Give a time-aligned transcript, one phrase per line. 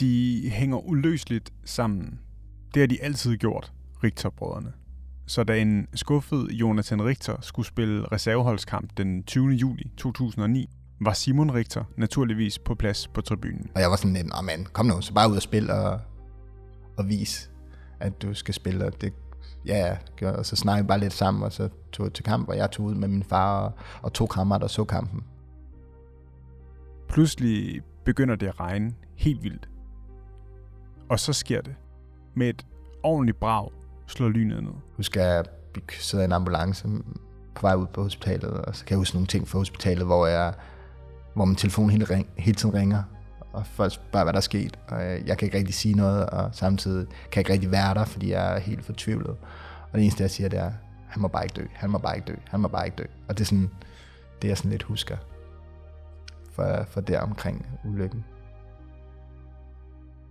[0.00, 2.20] De hænger uløseligt sammen.
[2.74, 3.72] Det har de altid gjort,
[4.04, 4.72] Richter-brødrene.
[5.26, 9.48] Så da en skuffet Jonathan Richter skulle spille reserveholdskamp den 20.
[9.48, 10.70] juli 2009,
[11.00, 13.70] var Simon Richter naturligvis på plads på tribunen.
[13.74, 16.00] Og jeg var sådan lidt, åh mand, kom nu, så bare ud og spil og,
[16.96, 17.50] og vis,
[18.00, 18.86] at du skal spille.
[18.86, 19.12] Og det,
[19.66, 22.48] ja, ja, og så snakkede vi bare lidt sammen, og så tog jeg til kamp,
[22.48, 23.72] og jeg tog ud med min far og,
[24.02, 25.24] og to kammerater og så kampen.
[27.08, 29.68] Pludselig begynder det at regne helt vildt.
[31.10, 31.74] Og så sker det.
[32.34, 32.66] Med et
[33.02, 33.70] ordentligt brag
[34.06, 34.72] slår lynet ned.
[34.96, 35.44] husker, jeg
[35.74, 36.88] vi sidder i en ambulance
[37.54, 40.26] på vej ud på hospitalet, og så kan jeg huske nogle ting fra hospitalet, hvor,
[40.26, 40.54] jeg,
[41.34, 43.02] hvor min telefon hele, ring, hele tiden ringer,
[43.52, 46.26] og folk spørger, hvad der er sket, og jeg, jeg kan ikke rigtig sige noget,
[46.26, 49.36] og samtidig kan jeg ikke rigtig være der, fordi jeg er helt fortvivlet.
[49.82, 50.72] Og det eneste, jeg siger, det er,
[51.08, 53.04] han må bare ikke dø, han må bare ikke dø, han må bare ikke dø.
[53.28, 53.70] Og det er sådan,
[54.42, 55.16] det jeg sådan lidt husker
[56.52, 58.24] for, for der omkring ulykken.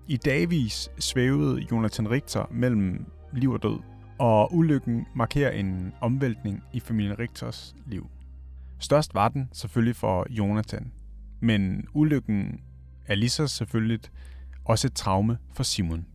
[0.09, 3.79] I dagvis svævede Jonathan Richter mellem liv og død,
[4.19, 8.09] og ulykken markerer en omvæltning i familien Richters liv.
[8.79, 10.91] Størst var den selvfølgelig for Jonathan,
[11.39, 12.61] men ulykken
[13.05, 13.99] er lige så selvfølgelig
[14.65, 16.05] også et traume for Simon.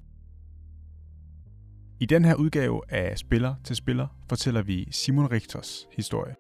[2.01, 6.35] I den her udgave af Spiller til Spiller fortæller vi Simon Richters historie.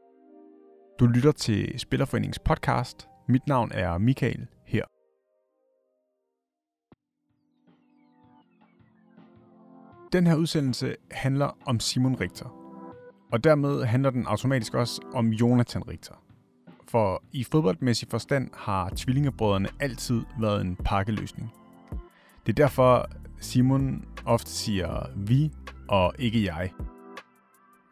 [1.00, 3.08] Du lytter til Spillerforeningens podcast.
[3.28, 4.46] Mit navn er Michael
[10.12, 12.46] Den her udsendelse handler om Simon Richter.
[13.32, 16.14] Og dermed handler den automatisk også om Jonathan Richter.
[16.88, 21.52] For i fodboldmæssig forstand har tvillingebrødrene altid været en pakkeløsning.
[22.46, 23.06] Det er derfor
[23.40, 25.50] Simon ofte siger vi
[25.88, 26.70] og ikke jeg.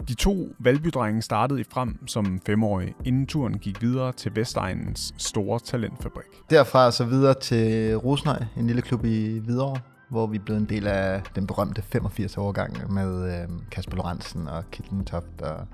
[0.09, 5.61] De to valbydrenge startede i frem som femårige, inden turen gik videre til Vestegnens store
[5.61, 6.27] talentfabrik.
[6.51, 9.81] Derfra så videre til Rosnøj, en lille klub i Hvidovre,
[10.11, 15.05] hvor vi blev en del af den berømte 85-årgang med øh, Kasper Lorentzen og Kitlen
[15.05, 15.67] Toft og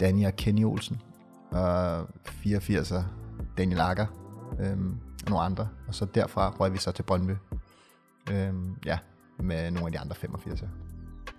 [0.00, 1.00] Danny og Kenny Olsen.
[1.50, 3.02] Og 84'er
[3.58, 4.06] Daniel Akker
[4.60, 4.76] øh,
[5.24, 5.68] og nogle andre.
[5.88, 7.32] Og så derfra røg vi så til Brøndby.
[8.30, 8.52] Øh,
[8.86, 8.98] ja,
[9.38, 10.66] med nogle af de andre 85'er.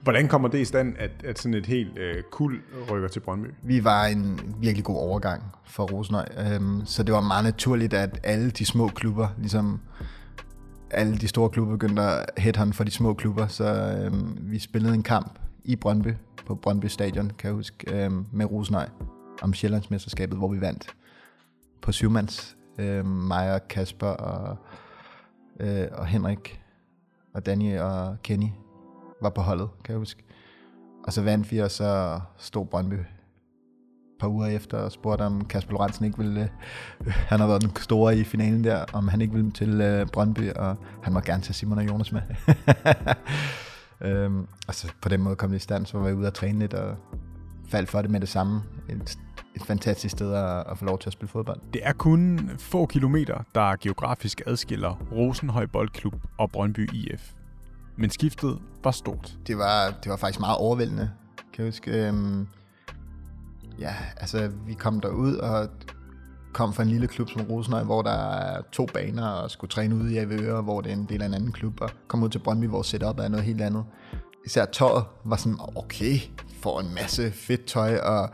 [0.02, 2.62] Hvordan kommer det i stand, at, at sådan et helt øh, kul
[2.92, 3.48] rykker til Brøndby?
[3.64, 8.20] Vi var en virkelig god overgang for Rosenøj, øhm, så det var meget naturligt, at
[8.24, 9.80] alle de små klubber, ligesom
[10.94, 14.94] alle de store klubber begyndte at headhunt for de små klubber, så øh, vi spillede
[14.94, 16.14] en kamp i Brøndby,
[16.46, 18.90] på Brøndby Stadion, kan jeg huske, øh, med Rosenøj
[19.42, 20.96] om Sjællandsmesterskabet, hvor vi vandt
[21.82, 22.58] på syvmands.
[22.78, 24.58] Øh, mig og Kasper og,
[25.60, 26.62] øh, og Henrik
[27.34, 28.50] og Danny og Kenny
[29.22, 30.24] var på holdet, kan jeg huske.
[31.04, 32.96] Og så vandt vi, og så stod Brøndby
[34.20, 36.50] par uger efter og spurgte, om Kasper Lorentzen ikke ville...
[37.06, 40.08] Øh, han har været den store i finalen der, om han ikke ville til øh,
[40.08, 42.22] Brøndby, og han må gerne tage Simon og Jonas med.
[44.08, 46.34] øhm, og så på den måde kom det i stand, så var jeg ude at
[46.34, 46.96] træne lidt, og
[47.68, 48.62] faldt for det med det samme.
[48.90, 49.18] Et,
[49.56, 51.60] et fantastisk sted at, at få lov til at spille fodbold.
[51.74, 57.32] Det er kun få kilometer, der geografisk adskiller Rosenhøj Boldklub og Brøndby IF.
[57.96, 59.38] Men skiftet var stort.
[59.48, 61.12] Det var, det var faktisk meget overvældende,
[61.54, 62.08] kan jeg huske.
[62.08, 62.48] Øhm,
[63.80, 65.70] ja, altså vi kom derud og
[66.54, 69.96] kom fra en lille klub som Rosenøj, hvor der er to baner og skulle træne
[69.96, 72.30] ude i Avøre, hvor det er en del af en anden klub, og kom ud
[72.30, 73.84] til Brøndby, hvor setup er noget helt andet.
[74.46, 76.20] Især tøjet var sådan, okay,
[76.62, 78.30] får en masse fedt tøj, og,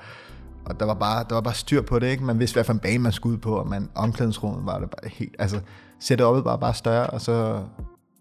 [0.65, 2.23] og der, var bare, der var bare styr på det, ikke?
[2.23, 4.89] Man vidste, hvad for en bane man skulle ud på, og man, omklædningsrummet var det
[4.89, 5.59] bare helt, altså
[5.99, 7.63] setupet var bare større, og så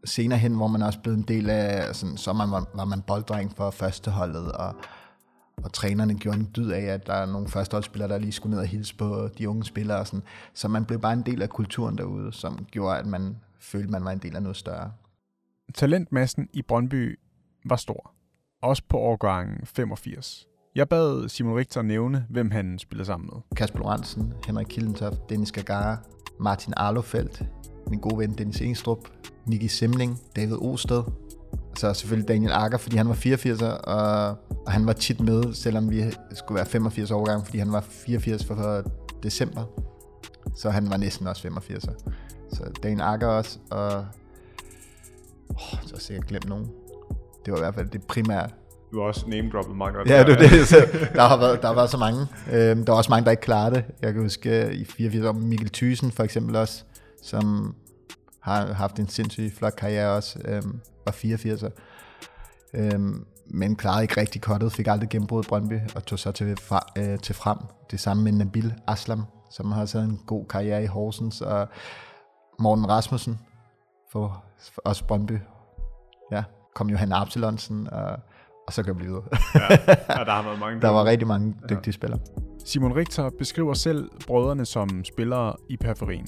[0.05, 3.03] senere hen, hvor man også blev en del af, sådan, så man, var, var man
[3.06, 4.75] bolddreng for førsteholdet, og,
[5.65, 8.61] og trænerne gjorde en dyd af, at der er nogle førsteholdsspillere, der lige skulle ned
[8.61, 9.99] og hilse på de unge spillere.
[9.99, 10.23] Og sådan.
[10.55, 14.05] Så man blev bare en del af kulturen derude, som gjorde, at man følte, man
[14.05, 14.93] var en del af noget større.
[15.75, 17.19] Talentmassen i Brøndby
[17.65, 18.13] var stor.
[18.63, 20.49] Også på årgangen 85.
[20.75, 23.43] Jeg bad Simon Richter nævne, hvem han spillede sammen med.
[23.57, 25.97] Kasper Lorentzen, Henrik Kildentoft, Dennis Gagara,
[26.41, 27.43] Martin Arlofeldt,
[27.87, 28.99] min gode ven Dennis Engstrup,
[29.47, 31.03] Nicky Simling, David Osted,
[31.77, 34.29] så selvfølgelig Daniel Akker, fordi han var 84'er, og,
[34.67, 36.05] og han var tit med, selvom vi
[36.35, 38.83] skulle være 85 år gang, fordi han var 84 for, for
[39.23, 39.65] december.
[40.56, 42.11] Så han var næsten også 85'er.
[42.53, 43.87] Så Daniel Akker også, og
[45.49, 46.69] oh, så har jeg sikkert glemt nogen.
[47.45, 48.49] Det var i hvert fald det primære.
[48.93, 50.09] Du har også name-droppet meget godt.
[50.09, 50.69] Ja, det er det.
[50.69, 50.77] Så
[51.15, 52.21] der, har været, der har været så mange.
[52.53, 53.85] Øhm, der var også mange, der ikke klarede det.
[54.03, 56.85] Jeg kan huske øh, i 84 år, Mikkel Thyssen for eksempel også,
[57.23, 57.75] som
[58.49, 61.71] har haft en sindssygt flot karriere også, øhm, var 84'er.
[62.75, 66.56] Øhm, men klarede ikke rigtig kottet, fik aldrig gennembrud i Brøndby, og tog så til,
[66.56, 67.59] fra, øh, til frem.
[67.91, 71.69] Det samme med Nabil Aslam, som har også en god karriere i Horsens, og
[72.59, 73.39] Morten Rasmussen,
[74.12, 75.39] for, for os Brøndby.
[76.33, 76.44] Ja,
[76.75, 78.17] kom Johan Absalonsen, og,
[78.67, 79.23] og så kan jeg blive ved.
[79.55, 79.61] ja,
[80.19, 80.81] ja, der har været mange.
[80.87, 81.93] der var rigtig mange dygtige ja.
[81.93, 82.21] spillere.
[82.65, 86.27] Simon Richter beskriver selv brødrene som spillere i periferien.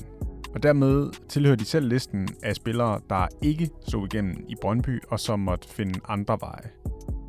[0.54, 5.20] Og dermed tilhører de selv listen af spillere, der ikke så igennem i Brøndby og
[5.20, 6.70] som måtte finde andre veje.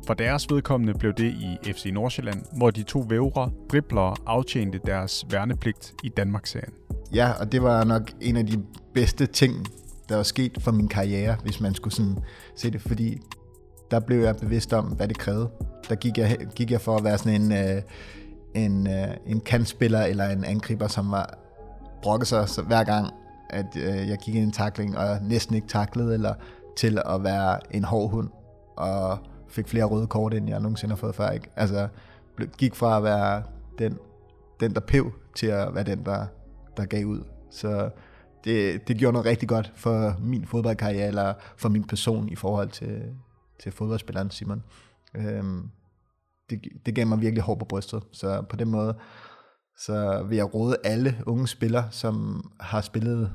[0.06, 5.26] For deres vedkommende blev det i FC Nordsjælland, hvor de to vævre dribler aftjente deres
[5.30, 6.72] værnepligt i Danmarksserien.
[7.14, 8.64] Ja, og det var nok en af de
[8.94, 9.66] bedste ting,
[10.08, 12.18] der var sket for min karriere, hvis man skulle sådan
[12.56, 13.20] se det, fordi
[13.90, 15.50] der blev jeg bevidst om, hvad det krævede.
[15.88, 17.82] Der gik jeg, gik jeg for at være sådan en, øh,
[18.54, 21.38] en, øh, en kantspiller eller en angriber, som var
[22.02, 23.10] brokket sig så hver gang,
[23.50, 26.34] at øh, jeg gik i en takling og næsten ikke taklede, eller
[26.76, 28.30] til at være en hård hund,
[28.76, 29.18] og
[29.48, 31.30] fik flere røde kort, end jeg nogensinde har fået før.
[31.30, 31.50] Ikke?
[31.56, 31.88] Altså,
[32.58, 33.42] gik fra at være
[33.78, 33.98] den,
[34.60, 36.26] den der pev, til at være den, der,
[36.76, 37.24] der gav ud.
[37.50, 37.90] Så
[38.44, 42.68] det, det gjorde noget rigtig godt for min fodboldkarriere, eller for min person i forhold
[42.68, 43.02] til,
[43.62, 44.62] til fodboldspilleren Simon.
[45.14, 45.70] Øhm,
[46.50, 48.02] det, det gav mig virkelig hår på brystet.
[48.12, 48.94] Så på den måde,
[49.86, 53.32] så vil jeg råde alle unge spillere, som har spillet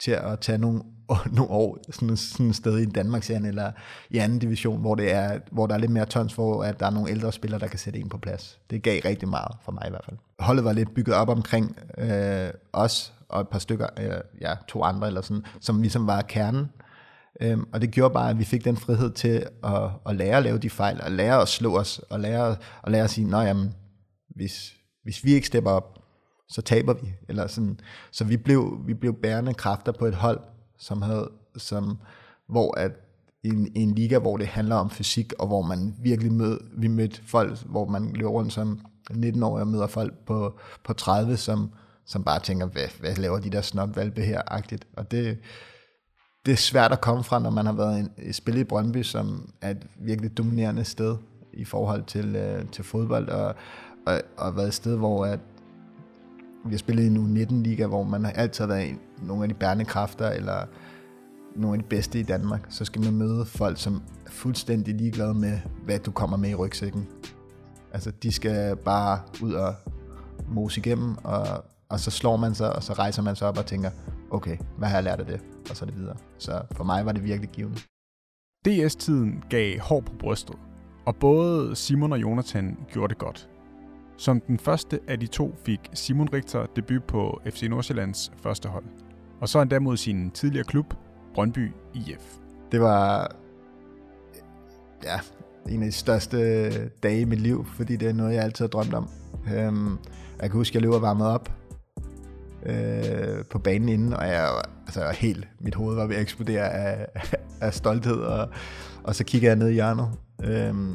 [0.00, 0.82] til at tage nogle,
[1.36, 3.72] nogle år sådan, sådan et sted i Danmark eller
[4.10, 6.86] i anden division, hvor, det er, hvor der er lidt mere tons for, at der
[6.86, 8.58] er nogle ældre spillere, der kan sætte en på plads.
[8.70, 10.16] Det gav rigtig meget for mig i hvert fald.
[10.38, 14.82] Holdet var lidt bygget op omkring øh, os og et par stykker, øh, ja, to
[14.82, 16.70] andre eller sådan, som ligesom var kernen.
[17.40, 20.42] Øhm, og det gjorde bare, at vi fik den frihed til at, at lære at
[20.42, 23.42] lave de fejl, og lære at slå os, og lære, og lære at sige, nej,
[23.42, 23.74] jamen,
[24.28, 24.76] hvis,
[25.06, 25.98] hvis vi ikke stepper op,
[26.48, 27.14] så taber vi.
[27.28, 27.80] Eller sådan.
[28.10, 30.40] Så vi blev, vi blev bærende kræfter på et hold,
[30.78, 31.98] som havde, som,
[32.48, 32.92] hvor at
[33.42, 37.22] en, en liga, hvor det handler om fysik, og hvor man virkelig mød, vi mødte
[37.26, 38.80] folk, hvor man løber rundt som
[39.10, 41.70] 19 år og møder folk på, på 30, som,
[42.06, 44.86] som bare tænker, hvad, hvad laver de der snopvalpe her, agtigt.
[44.96, 45.38] Og det,
[46.46, 49.52] det er svært at komme fra, når man har været en, spillet i Brøndby, som
[49.60, 51.16] er et virkelig dominerende sted
[51.52, 53.54] i forhold til, øh, til fodbold, og,
[54.06, 55.40] og, og været et sted, hvor at
[56.64, 59.48] vi har spillet i nu 19 liga, hvor man har altid været en, nogle af
[59.48, 60.66] de bærende kræfter, eller
[61.56, 65.34] nogle af de bedste i Danmark, så skal man møde folk, som er fuldstændig ligeglade
[65.34, 67.08] med, hvad du kommer med i rygsækken.
[67.92, 69.74] Altså, de skal bare ud og
[70.48, 73.66] mose igennem, og, og så slår man sig, og så rejser man sig op og
[73.66, 73.90] tænker,
[74.30, 75.40] okay, hvad har jeg lært af det?
[75.70, 76.16] Og så er det videre.
[76.38, 77.78] Så for mig var det virkelig givende.
[78.64, 80.56] DS-tiden gav hår på brystet,
[81.06, 83.48] og både Simon og Jonathan gjorde det godt.
[84.16, 88.84] Som den første af de to fik Simon Richter debut på FC Nordsjællands første hold.
[89.40, 90.94] Og så endda mod sin tidligere klub,
[91.34, 92.36] Brøndby IF.
[92.72, 93.30] Det var
[95.04, 95.20] ja,
[95.68, 98.68] en af de største dage i mit liv, fordi det er noget, jeg altid har
[98.68, 99.08] drømt om.
[99.54, 99.98] Øhm,
[100.40, 101.52] jeg kan huske, at jeg løb og varmede op
[102.66, 104.48] øh, på banen inden, og jeg
[104.86, 107.06] altså helt, mit hoved var ved at eksplodere af,
[107.60, 108.48] af stolthed, og,
[109.04, 110.10] og så kigger jeg ned i hjørnet
[110.44, 110.94] øhm,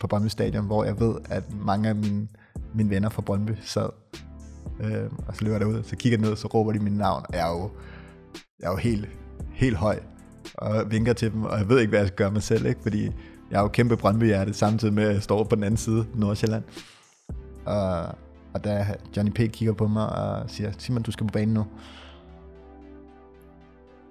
[0.00, 2.28] på Brøndby Stadion, hvor jeg ved, at mange af mine,
[2.74, 3.88] mine venner fra Brøndby sad,
[4.80, 7.24] øh, og så løber jeg derud, så kigger jeg ned, så råber de mit navn,
[7.28, 7.70] og jeg er jo,
[8.60, 9.08] jeg er jo helt,
[9.52, 10.00] helt høj,
[10.54, 12.80] og vinker til dem, og jeg ved ikke, hvad jeg skal gøre mig selv, ikke?
[12.82, 13.04] fordi
[13.50, 16.62] jeg er jo kæmpe Brøndby-hjerte, samtidig med at jeg står på den anden side, Nordsjælland.
[17.64, 18.06] Og,
[18.54, 18.86] og da
[19.16, 19.52] Johnny P.
[19.52, 21.66] kigger på mig og siger, Simon, du skal på banen nu.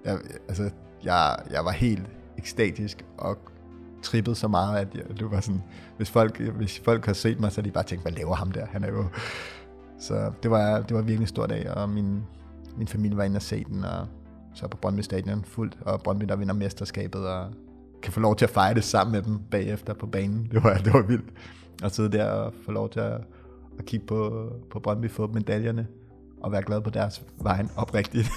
[0.04, 0.18] Jeg,
[0.48, 0.70] altså,
[1.04, 2.02] jeg, jeg var helt
[2.38, 3.38] ekstatisk og
[4.04, 5.62] trippet så meget, at jeg, det var sådan,
[5.96, 8.52] hvis folk, hvis folk har set mig, så har de bare tænkt, hvad laver ham
[8.52, 8.66] der?
[8.66, 9.04] Han er jo...
[9.98, 12.22] Så det var, det var virkelig en stor dag, og min,
[12.76, 14.06] min familie var inde og se den, og
[14.54, 17.50] så på Brøndby Stadion fuldt, og Brøndby, der vinder mesterskabet, og
[18.02, 20.48] kan få lov til at fejre det sammen med dem bagefter på banen.
[20.52, 21.32] Det var, det var vildt
[21.82, 23.20] at sidde der og få lov til at
[23.78, 25.86] at kigge på, på Brøndby få medaljerne
[26.42, 28.28] og være glad på deres vejen oprigtigt.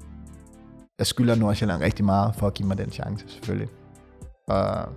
[0.98, 3.68] jeg skylder Nordsjælland rigtig meget for at give mig den chance, selvfølgelig.
[4.50, 4.88] Og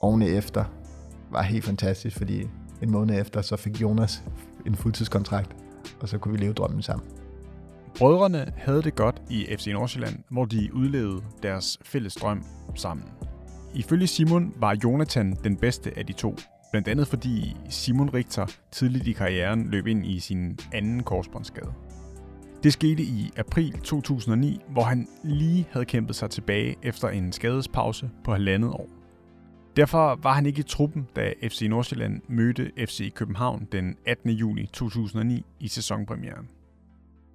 [0.00, 0.64] oven efter
[1.30, 2.42] var helt fantastisk, fordi
[2.82, 4.22] en måned efter, så fik Jonas
[4.66, 5.56] en fuldtidskontrakt,
[6.00, 7.08] og så kunne vi leve drømmen sammen.
[7.98, 13.06] Brødrene havde det godt i FC Nordsjælland, hvor de udlevede deres fælles drøm sammen.
[13.74, 16.36] Ifølge Simon var Jonathan den bedste af de to,
[16.70, 21.72] Blandt andet fordi Simon Richter tidligt i karrieren løb ind i sin anden korsbåndsskade.
[22.62, 28.10] Det skete i april 2009, hvor han lige havde kæmpet sig tilbage efter en skadespause
[28.24, 28.88] på halvandet år.
[29.76, 34.30] Derfor var han ikke i truppen, da FC Nordsjælland mødte FC København den 18.
[34.30, 36.48] juni 2009 i sæsonpremieren.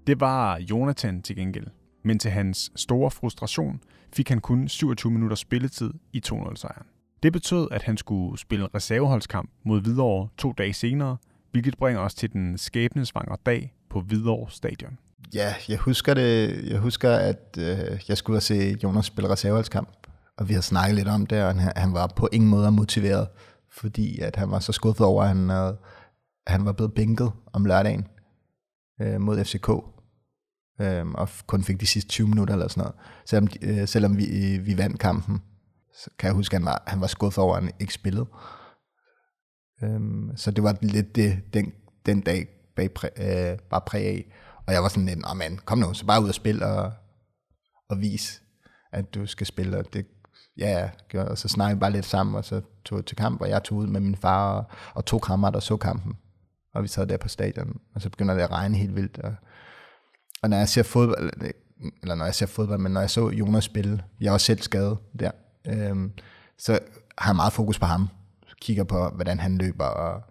[0.08, 1.67] Det var Jonathan til gengæld,
[2.03, 3.79] men til hans store frustration
[4.13, 6.88] fik han kun 27 minutter spilletid i 2-0-sejren.
[7.24, 11.17] Det betød, at han skulle spille reserveholdskamp mod Hvidovre to dage senere,
[11.51, 14.98] hvilket bringer os til den skæbnesvangre dag på Hvidovre Stadion.
[15.34, 16.63] Ja, jeg husker det.
[16.70, 19.89] Jeg husker, at øh, jeg skulle ud og se Jonas spille reserveholdskamp,
[20.38, 23.27] og vi havde snakket lidt om det, og han, han var på ingen måde motiveret,
[23.72, 25.77] fordi at han var så skuffet over, at han, havde,
[26.48, 28.08] han var blevet bænket om lørdagen
[29.01, 29.70] øh, mod FCK,
[30.82, 32.96] øh, og kun fik de sidste 20 minutter eller sådan noget.
[33.25, 35.41] Selvom, øh, selvom vi, vi vandt kampen,
[35.94, 38.27] så kan jeg huske, at han var, han var skuffet over, at han ikke spillede.
[39.84, 40.00] Øh,
[40.36, 41.74] så det var lidt det, den,
[42.05, 44.32] den dag bag præ, øh, bare præg af.
[44.67, 46.91] Og jeg var sådan lidt, oh man, kom nu, så bare ud og spil og,
[47.89, 48.41] og vis,
[48.91, 49.77] at du skal spille.
[49.77, 50.05] Og det,
[50.57, 53.50] ja, ja, og så snakkede vi bare lidt sammen, og så tog til kamp, og
[53.50, 56.13] jeg tog ud med min far og, og to kammerater og så kampen.
[56.74, 59.19] Og vi sad der på stadion, og så begynder det at regne helt vildt.
[59.19, 59.36] Og,
[60.43, 61.31] og når jeg ser fodbold,
[62.01, 64.98] eller når jeg ser fodbold, men når jeg så Jonas spille, jeg var selv skadet
[65.19, 65.31] der,
[65.67, 66.12] øhm,
[66.57, 66.79] så
[67.17, 68.10] har jeg meget fokus på ham.
[68.62, 70.22] Kigger på, hvordan han løber, og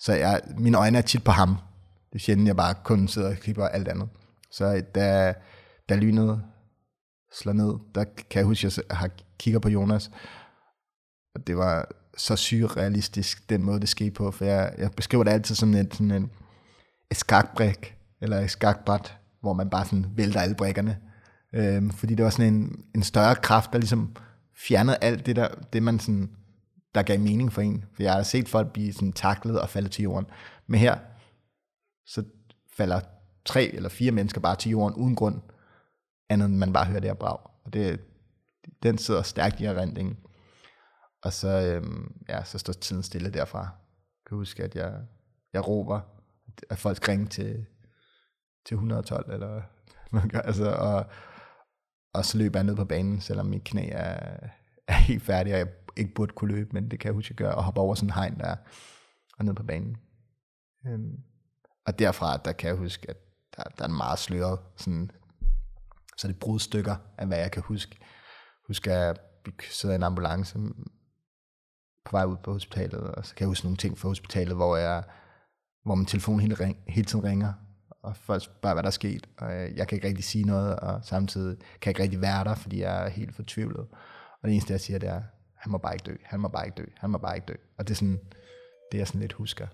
[0.00, 1.56] så jeg, mine øjne er tit på ham,
[2.16, 4.08] det er sjældent, jeg bare kun sidder og klipper alt andet.
[4.50, 5.34] Så øh, da,
[5.88, 6.42] da lynet
[7.32, 10.10] slår ned, der kan jeg huske, at jeg har kigger på Jonas,
[11.34, 15.30] og det var så surrealistisk, den måde, det skete på, for jeg, jeg beskriver det
[15.30, 16.30] altid som et, sådan en,
[17.10, 20.98] et skakbræk, eller et skakbræt, hvor man bare sådan vælter alle brækkerne.
[21.54, 24.16] Øhm, fordi det var sådan en, en større kraft, der ligesom
[24.54, 26.30] fjernede alt det, der, det man sådan,
[26.94, 27.84] der gav mening for en.
[27.94, 30.26] For jeg har set folk blive sådan taklet og falde til jorden.
[30.66, 30.98] Men her,
[32.06, 32.24] så
[32.76, 33.00] falder
[33.44, 35.42] tre eller fire mennesker bare til jorden uden grund,
[36.28, 37.38] andet end man bare hører det her brag.
[37.64, 38.00] Og det,
[38.82, 40.16] den sidder stærkt i erindringen.
[41.22, 43.58] Og så, øhm, ja, så står tiden stille derfra.
[43.60, 45.00] Jeg kan huske, at jeg,
[45.52, 46.00] jeg råber,
[46.70, 47.66] at folk ringer til,
[48.66, 49.62] til 112, eller
[50.10, 51.06] man gør, altså, og,
[52.12, 54.36] og så løber jeg ned på banen, selvom mit knæ er,
[54.88, 57.36] er helt færdig, og jeg ikke burde kunne løbe, men det kan jeg huske, at
[57.36, 58.56] gøre, og hoppe over sådan en hegn der,
[59.38, 59.96] og ned på banen.
[60.86, 61.22] Øhm,
[61.86, 63.16] og derfra, der kan jeg huske, at
[63.56, 65.10] der, der er en meget sløret, sådan,
[66.16, 67.98] så det brudstykker af, hvad jeg kan huske.
[68.66, 69.20] Husk, at
[69.70, 70.58] sidder i en ambulance
[72.04, 74.76] på vej ud på hospitalet, og så kan jeg huske nogle ting fra hospitalet, hvor,
[74.76, 75.02] jeg,
[75.84, 77.52] hvor min telefon hele, ring, hele tiden ringer,
[78.02, 80.76] og folk spørger, hvad der er sket, og øh, jeg kan ikke rigtig sige noget,
[80.76, 83.86] og samtidig kan jeg ikke rigtig være der, fordi jeg er helt fortvivlet.
[84.42, 85.22] Og det eneste, jeg siger, det er,
[85.56, 87.54] han må bare ikke dø, han må bare ikke dø, han må bare ikke dø.
[87.78, 88.20] Og det er sådan,
[88.92, 89.66] det jeg sådan lidt husker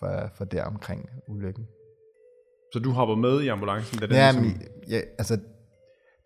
[0.00, 1.66] for, for der omkring ulykken.
[2.72, 3.98] Så du hopper med i ambulancen?
[3.98, 4.42] Da den ja, ligesom...
[4.46, 5.38] men, ja, altså,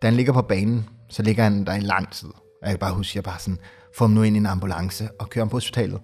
[0.03, 2.29] da han ligger på banen, så ligger han der i lang tid.
[2.63, 3.59] Jeg kan bare huske, jeg bare sådan,
[3.95, 6.01] får ham nu ind i en ambulance og kører ham på hospitalet.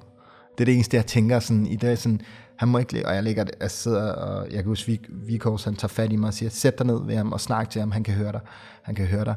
[0.53, 2.21] Det er det eneste, jeg tænker sådan, i dag, sådan,
[2.59, 5.89] han må ikke og jeg ligger, jeg sidder, og jeg kan huske, Vikos, han tager
[5.89, 8.05] fat i mig og siger, sæt dig ned ved ham og snak til ham, han
[8.05, 8.41] kan høre dig,
[8.83, 9.35] han kan høre dig.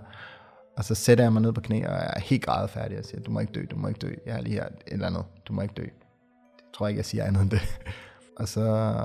[0.78, 3.22] Og så sætter jeg mig ned på knæ, og jeg er helt grædefærdig og siger,
[3.22, 5.24] du må ikke dø, du må ikke dø, jeg er lige her, et eller andet,
[5.48, 5.84] du må ikke dø.
[5.84, 7.80] Jeg tror ikke, jeg siger andet end det.
[8.38, 8.96] Og så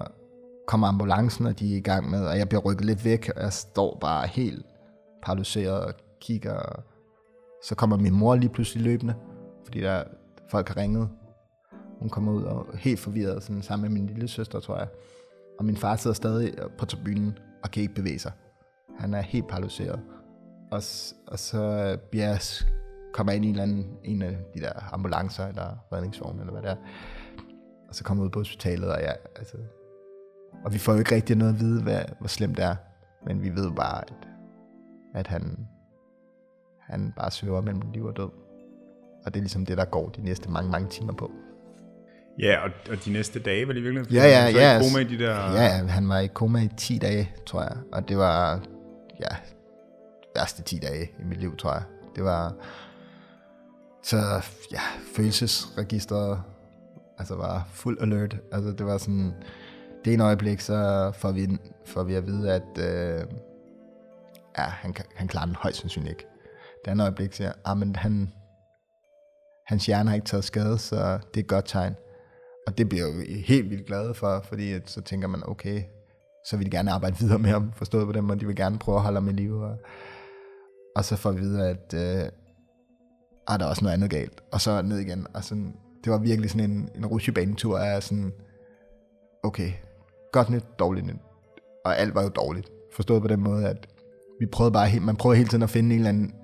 [0.67, 3.43] kommer ambulancen, og de er i gang med, og jeg bliver rykket lidt væk, og
[3.43, 4.67] jeg står bare helt
[5.23, 6.55] paralyseret og kigger.
[6.55, 6.83] Og
[7.65, 9.15] så kommer min mor lige pludselig løbende,
[9.65, 10.05] fordi der
[10.51, 11.09] folk har ringet.
[11.99, 14.89] Hun kommer ud og helt forvirret, sådan sammen med min lille søster, tror jeg.
[15.59, 18.33] Og min far sidder stadig på tribunen og kan ikke bevæge sig.
[18.99, 20.01] Han er helt paralyseret.
[20.71, 20.83] Og,
[21.27, 22.41] og så øh, bliver jeg
[23.13, 26.63] kommer ind i en, eller anden, en af de der ambulancer eller redningsvogne, eller hvad
[26.63, 26.77] det er.
[27.89, 29.57] Og så kommer jeg ud på hospitalet, og, jeg, altså,
[30.65, 32.77] og vi får jo ikke rigtig noget at vide, hvad, hvor slemt det er.
[33.27, 34.29] Men vi ved bare, at,
[35.15, 35.69] at han,
[36.81, 38.31] han bare svæver mellem liv og død.
[39.25, 41.31] Og det er ligesom det, der går de næste mange, mange timer på.
[42.39, 44.17] Ja, og, og de næste dage, vel i virkeligheden?
[44.17, 44.73] Ja, ja, ja.
[44.73, 45.53] Han koma i de der...
[45.53, 47.77] Ja, han var i koma i 10 dage, tror jeg.
[47.93, 48.63] Og det var,
[49.21, 49.37] ja,
[50.37, 51.83] værste 10 dage i mit liv, tror jeg.
[52.17, 52.55] Det var,
[54.03, 54.17] så
[54.73, 54.81] ja,
[55.17, 56.43] følelsesregistret
[57.19, 58.37] altså var fuld alert.
[58.53, 59.33] Altså det var sådan,
[60.05, 63.27] det ene øjeblik, så får vi, får vi at vide, at øh,
[64.59, 66.27] ja, han, han klarer den højst sandsynligt ikke.
[66.85, 68.33] Det andet øjeblik siger, ah, men han,
[69.67, 71.95] hans hjerne har ikke taget skade, så det er et godt tegn.
[72.67, 75.83] Og det bliver vi helt vildt glade for, fordi at, så tænker man, okay,
[76.47, 78.79] så vil de gerne arbejde videre med ham, forstået på den måde, de vil gerne
[78.79, 79.67] prøve at holde ham i live.
[79.67, 79.77] Og,
[80.97, 82.29] og så får vi videre, at øh,
[83.49, 84.43] ah, der er også noget andet galt.
[84.53, 85.77] Og så ned igen, og sådan,
[86.09, 88.33] det var virkelig sådan en, en rutsjebanetur af sådan,
[89.43, 89.71] okay,
[90.33, 91.21] godt nyt, dårligt nyt.
[91.85, 92.69] Og alt var jo dårligt.
[92.93, 93.87] Forstået på den måde, at
[94.41, 96.35] vi prøvede bare, man prøver hele tiden at finde en eller anden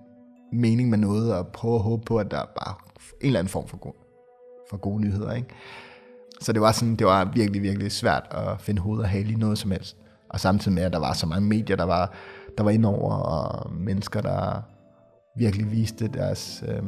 [0.53, 2.75] mening med noget, og prøve at håbe på, at der er bare
[3.21, 3.93] en eller anden form for, god,
[4.71, 5.49] for gode nyheder, ikke?
[6.41, 9.35] Så det var sådan, det var virkelig, virkelig svært at finde hoved og hale i
[9.35, 9.97] noget som helst.
[10.31, 12.15] Og samtidig med, at der var så mange medier, der var,
[12.59, 14.63] der var indover, og mennesker, der
[15.39, 16.83] virkelig viste deres øh,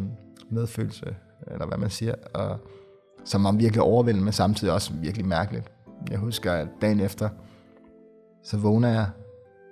[0.51, 1.15] medfølelse
[1.47, 2.59] eller hvad man siger, og
[3.25, 5.73] som var virkelig overvældende, men samtidig også virkelig mærkeligt.
[6.11, 7.29] Jeg husker, at dagen efter,
[8.45, 9.07] så vågner jeg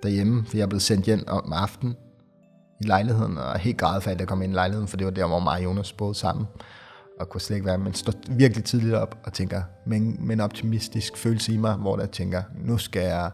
[0.03, 1.95] derhjemme, for jeg er blevet sendt hjem om aftenen
[2.81, 5.39] i lejligheden, og helt grædefærdig, at komme ind i lejligheden, for det var der, hvor
[5.39, 6.45] mig og Jonas boede sammen,
[7.19, 11.17] og kunne slet ikke være, men står virkelig tidligt op og tænker, men, men optimistisk
[11.17, 13.31] følelse i mig, hvor jeg tænker, nu skal jeg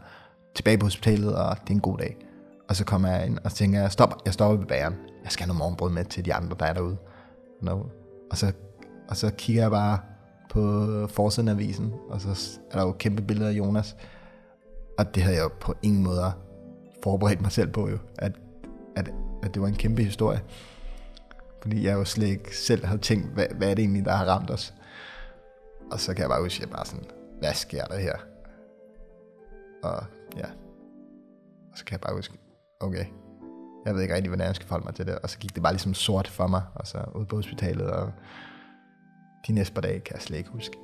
[0.56, 2.18] tilbage på hospitalet, og det er en god dag.
[2.70, 4.96] Og så kommer jeg ind og tænker, jeg stopper, jeg stopper ved bæren.
[5.24, 6.98] Jeg skal have noget morgenbrød med til de andre, der er derude.
[8.32, 8.52] Og så,
[9.10, 10.00] og så kigger jeg bare
[10.50, 13.96] på forsiden af avisen, og så er der jo kæmpe billeder af Jonas.
[14.98, 16.32] Og det havde jeg jo på ingen måde
[17.04, 18.32] forberedt mig selv på jo, at,
[18.96, 20.42] at, at det var en kæmpe historie.
[21.62, 24.26] Fordi jeg jo slet ikke selv havde tænkt, hvad, hvad er det egentlig, der har
[24.26, 24.74] ramt os.
[25.92, 27.06] Og så kan jeg bare huske, at jeg bare sådan,
[27.40, 28.16] hvad sker der her?
[29.84, 30.04] Og
[30.38, 30.46] ja,
[31.72, 32.34] og så kan jeg bare huske,
[32.80, 33.06] okay,
[33.86, 35.20] jeg ved ikke rigtig, hvordan jeg skal forholde mig til det.
[35.20, 38.12] Og så gik det bare ligesom sort for mig, og så ud på hospitalet, og
[39.48, 40.78] de næste par dage kan jeg slet ikke huske.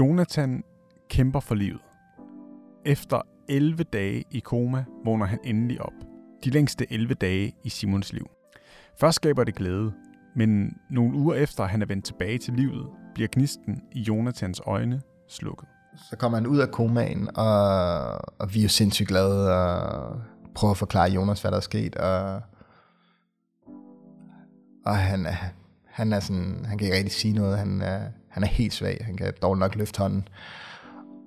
[0.00, 0.64] Jonathan
[1.10, 1.80] kæmper for livet.
[2.84, 5.92] Efter 11 dage i koma vågner han endelig op.
[6.44, 8.26] De længste 11 dage i Simons liv.
[9.00, 9.92] Først skaber det glæde,
[10.36, 15.00] men nogle uger efter han er vendt tilbage til livet, bliver gnisten i Jonathans øjne
[15.28, 15.68] slukket.
[16.10, 17.60] Så kommer han ud af komaen, og,
[18.40, 20.20] og vi er jo sindssygt glade, og
[20.58, 22.42] prøver at forklare Jonas, hvad der er sket, og,
[24.86, 25.36] og han, er,
[25.84, 28.98] han, er sådan, han kan ikke rigtig sige noget, han er, han er helt svag,
[29.04, 30.28] han kan dog nok løfte hånden,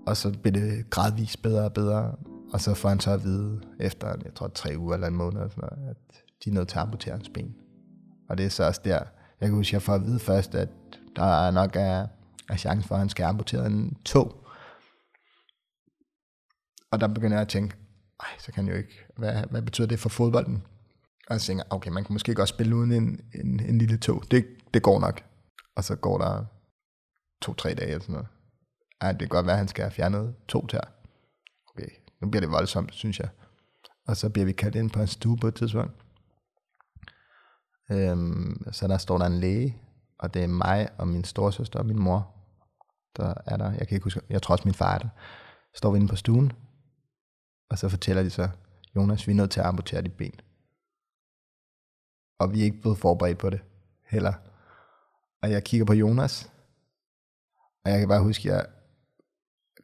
[0.08, 2.16] og så bliver det gradvist bedre og bedre,
[2.54, 5.42] og så får han så at vide, efter, jeg tror, tre uger eller en måned,
[5.42, 5.52] at
[6.46, 7.56] de er nødt til at amputere hans ben.
[8.30, 9.00] Og det er så også der,
[9.42, 10.70] jeg kan huske, at jeg får at vide først, at
[11.16, 12.08] der er nok er,
[12.50, 14.48] er chance for, at han skal amputere en tog.
[16.92, 17.76] Og der begynder jeg at tænke,
[18.22, 20.64] ej, så kan jeg jo ikke, hvad, hvad betyder det for fodbolden?
[21.28, 24.24] Og jeg tænker, okay, man kan måske godt spille uden en, en, en lille tog.
[24.32, 25.24] Det, det går nok.
[25.76, 26.46] Og så går der
[27.42, 28.28] to-tre dage eller sådan noget.
[29.02, 30.82] Ej, det kan godt være, at han skal have fjernet to tær.
[31.76, 31.90] Okay,
[32.22, 33.30] nu bliver det voldsomt, synes jeg.
[34.08, 35.94] Og så bliver vi kaldt ind på en stue på et tidspunkt.
[37.92, 39.78] Øhm, så der står der en læge,
[40.20, 42.36] og det er mig og min storesøster og min mor,
[43.18, 43.72] der er der.
[43.72, 45.10] Jeg kan ikke huske, jeg tror også min far er der.
[45.76, 46.52] Står vi inde på stuen,
[47.72, 48.50] og så fortæller de så,
[48.96, 50.40] Jonas, vi er nødt til at amputere dit ben.
[52.40, 53.62] Og vi er ikke blevet forberedt på det
[54.06, 54.34] heller.
[55.42, 56.52] Og jeg kigger på Jonas,
[57.86, 58.66] og jeg kan bare huske, at jeg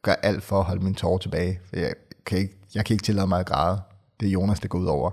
[0.02, 1.60] gør alt for at holde min tårer tilbage.
[1.66, 1.94] For jeg
[2.26, 3.82] kan ikke, jeg kan ikke tillade mig at græde.
[4.20, 5.12] Det er Jonas, det går ud over.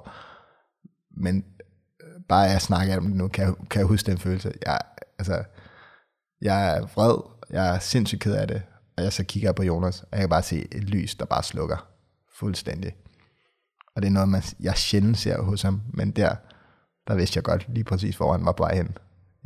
[1.10, 1.44] Men
[2.02, 4.52] øh, bare jeg snakker om det nu, kan jeg, kan jeg huske den følelse.
[4.66, 4.80] Jeg,
[5.18, 5.44] altså,
[6.40, 7.18] jeg er vred,
[7.50, 8.62] jeg er sindssygt ked af det,
[8.96, 11.42] og jeg så kigger på Jonas, og jeg kan bare se et lys, der bare
[11.42, 11.93] slukker
[12.38, 12.92] fuldstændig.
[13.96, 16.34] Og det er noget, man, jeg sjældent ser hos ham, men der,
[17.08, 18.96] der vidste jeg godt lige præcis, hvor han var på vej hen.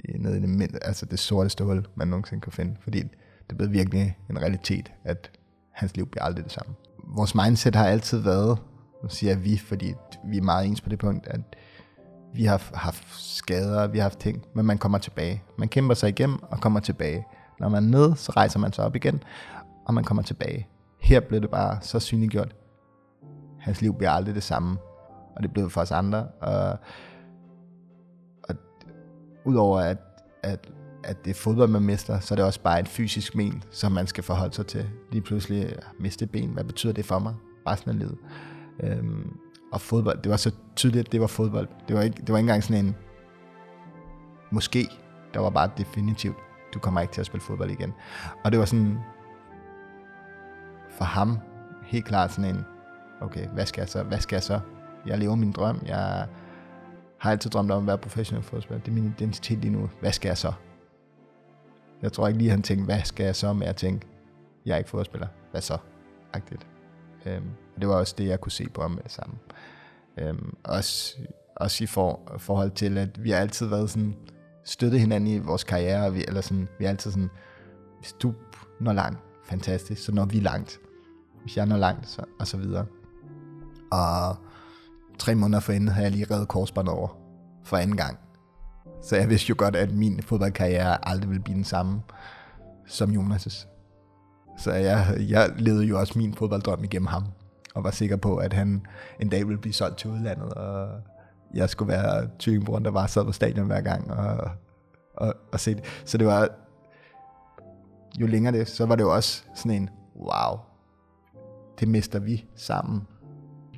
[0.05, 2.77] I, nede i det, mind, altså det sorteste hul, man nogensinde kan finde.
[2.81, 3.03] Fordi
[3.49, 5.31] det blev virkelig en realitet, at
[5.73, 6.75] hans liv bliver aldrig det samme.
[7.17, 8.59] Vores mindset har altid været,
[9.03, 11.41] nu siger jeg vi, fordi vi er meget ens på det punkt, at
[12.35, 15.43] vi har haft skader, vi har haft ting, men man kommer tilbage.
[15.59, 17.27] Man kæmper sig igennem og kommer tilbage.
[17.61, 19.23] Når man er nede, så rejser man sig op igen,
[19.87, 20.67] og man kommer tilbage.
[21.01, 22.55] Her blev det bare så synliggjort.
[23.59, 24.79] Hans liv bliver aldrig det samme,
[25.37, 26.29] og det blev for os andre.
[26.41, 26.79] Og,
[28.49, 28.55] og
[29.45, 29.99] udover at,
[30.43, 30.71] at,
[31.05, 33.93] at det er fodbold, man mister, så er det også bare et fysisk men, som
[33.93, 34.91] man skal forholde sig til.
[35.13, 37.35] Lige pludselig miste ben, hvad betyder det for mig
[37.67, 38.19] resten af livet?
[38.81, 39.37] Øhm,
[39.73, 41.69] og fodbold, det var så tydeligt, at det var fodbold.
[41.89, 42.97] Det var ikke, det var ikke engang sådan en,
[44.51, 44.89] måske,
[45.35, 46.37] der var bare definitivt,
[46.75, 47.95] du kommer ikke til at spille fodbold igen.
[48.45, 48.99] Og det var sådan,
[50.91, 51.39] for ham,
[51.83, 52.65] helt klart sådan en,
[53.21, 54.61] okay, hvad skal jeg så, hvad skal jeg så?
[55.07, 56.27] Jeg lever min drøm, jeg
[57.19, 58.83] har altid drømt om at være professionel fodboldspiller.
[58.83, 59.91] Det er min identitet lige nu.
[60.01, 60.53] Hvad skal jeg så?
[62.03, 63.53] Jeg tror ikke lige, han tænkte, hvad skal jeg så?
[63.53, 64.07] med at tænke,
[64.67, 65.27] jeg er ikke fodboldspiller.
[65.51, 65.79] Hvad så?
[66.33, 66.67] Agtigt.
[67.27, 67.51] Øhm,
[67.81, 69.35] det var også det, jeg kunne se på ham med det samme.
[70.17, 71.17] Øhm, også,
[71.57, 74.17] også i for, forhold til, at vi har altid været sådan,
[74.65, 77.31] støttet hinanden i vores karriere, og vi, eller sådan, vi er altid sådan,
[78.01, 78.35] hvis du
[78.81, 80.79] når langt, fantastisk, så når vi langt.
[81.43, 82.87] Hvis jeg når langt, så, og så videre.
[83.91, 84.37] Og
[85.19, 87.09] tre måneder forinden havde jeg lige reddet korsbåndet over
[87.65, 88.19] for anden gang.
[89.03, 92.03] Så jeg vidste jo godt, at min fodboldkarriere aldrig ville blive den samme
[92.87, 93.69] som Jonas'
[94.59, 97.25] så jeg, jeg levede jo også min fodbolddrøm igennem ham,
[97.75, 98.87] og var sikker på, at han
[99.21, 100.89] en dag ville blive solgt til udlandet, og
[101.55, 104.51] jeg skulle være tykkenbror, der var sad på stadion hver gang, og,
[105.17, 105.85] og, og se det.
[106.05, 106.49] Så det var,
[108.21, 110.59] jo længere det, så var det jo også sådan en, wow,
[111.81, 113.07] det mister vi sammen.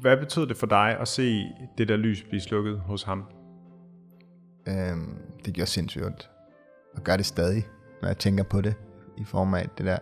[0.01, 1.45] Hvad betød det for dig at se
[1.79, 3.25] det der lys blive slukket hos ham?
[4.69, 6.31] Øhm, det gjorde sindssygt ondt.
[6.97, 7.67] Og gør det stadig,
[8.03, 8.75] når jeg tænker på det.
[9.19, 9.99] I form af det der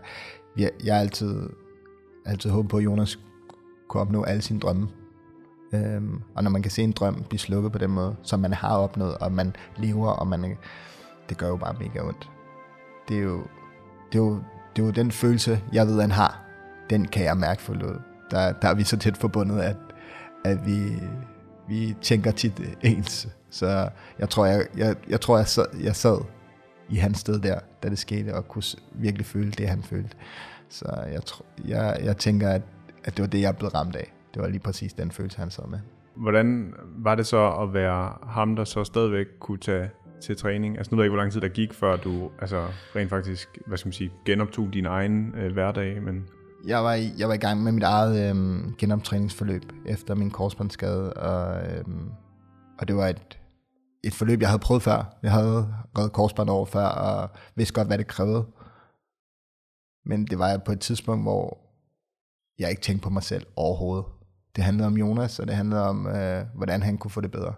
[0.58, 1.48] jeg, jeg har altid,
[2.26, 3.18] altid håbet på, at Jonas
[3.88, 4.88] kunne opnå alle sine drømme.
[5.74, 8.52] Øhm, og når man kan se en drøm blive slukket på den måde, som man
[8.52, 10.56] har opnået, og man lever, og man,
[11.28, 12.30] det gør jo bare mega ondt.
[13.08, 13.42] Det er jo,
[14.12, 14.42] det er jo,
[14.76, 16.40] det er jo den følelse, jeg ved, han har.
[16.90, 18.02] Den kan jeg mærke for noget.
[18.30, 19.76] Der, der er vi så tæt forbundet, at,
[20.44, 21.02] at vi,
[21.68, 23.28] vi tænker tit øh, ens.
[23.50, 26.18] Så jeg tror, jeg, jeg, jeg, tror, jeg, sad, jeg sad
[26.88, 28.62] i hans sted der, da det skete, og kunne
[28.94, 30.16] virkelig føle det, han følte.
[30.68, 32.62] Så jeg, tror, jeg, jeg tænker, at,
[33.04, 34.12] at det var det, jeg blev ramt af.
[34.34, 35.78] Det var lige præcis den følelse, han sad med.
[36.14, 40.78] Hvordan var det så at være ham, der så stadigvæk kunne tage til træning?
[40.78, 43.58] Altså nu ved jeg ikke, hvor lang tid der gik, før du altså, rent faktisk
[43.66, 46.24] hvad skal man sige, genoptog din egen øh, hverdag, men...
[46.66, 51.12] Jeg var, i, jeg var i gang med mit eget øhm, genoptræningsforløb efter min korsbåndsskade,
[51.12, 52.10] og, øhm,
[52.78, 53.38] og det var et,
[54.04, 55.18] et forløb, jeg havde prøvet før.
[55.22, 58.46] Jeg havde reddet korsbånd over før, og vidste godt, hvad det krævede.
[60.04, 61.58] Men det var på et tidspunkt, hvor
[62.58, 64.04] jeg ikke tænkte på mig selv overhovedet.
[64.56, 67.54] Det handlede om Jonas, og det handlede om, øh, hvordan han kunne få det bedre.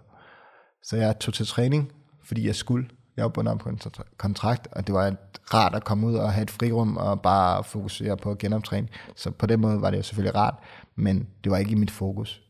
[0.83, 1.91] Så jeg tog til træning,
[2.23, 2.89] fordi jeg skulle.
[3.21, 3.79] Jeg var bundet på en
[4.17, 5.15] kontrakt, og det var
[5.53, 8.89] rart at komme ud og have et frirum og bare fokusere på genoptræning.
[9.15, 10.55] Så på den måde var det jo selvfølgelig rart,
[10.95, 12.41] men det var ikke i mit fokus.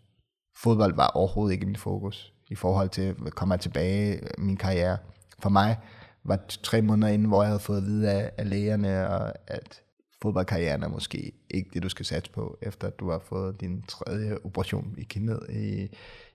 [0.64, 4.58] Fodbold var overhovedet ikke i mit fokus i forhold til, at komme tilbage i min
[4.58, 4.98] karriere.
[5.40, 5.78] For mig
[6.24, 9.82] var tre måneder inden, hvor jeg havde fået at vide af, af lægerne, og at
[10.22, 13.82] fodboldkarrieren er måske ikke det, du skal satse på, efter at du har fået din
[13.82, 15.88] tredje operation i knæet i,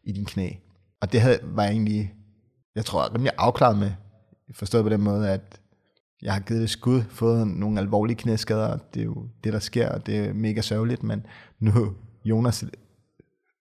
[0.05, 0.51] i din knæ.
[1.01, 2.15] Og det havde, var egentlig,
[2.75, 3.93] jeg tror, rimelig afklaret med,
[4.55, 5.61] forstået på den måde, at
[6.23, 9.89] jeg har givet det skud, fået nogle alvorlige knæskader, det er jo det, der sker,
[9.89, 11.27] og det er mega sørgeligt, men
[11.59, 12.65] nu Jonas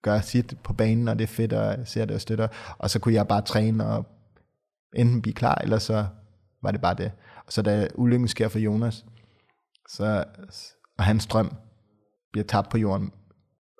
[0.01, 2.89] gør sit på banen, og det er fedt, og jeg ser det og støtter, og
[2.89, 4.05] så kunne jeg bare træne og
[4.95, 6.05] enten blive klar, eller så
[6.61, 7.11] var det bare det.
[7.45, 9.05] Og så da ulykken sker for Jonas,
[9.89, 10.23] så,
[10.97, 11.55] og hans drøm
[12.31, 13.11] bliver tabt på jorden